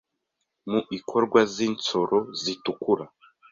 [0.69, 3.05] mu ikorwa z’insoro zitukura,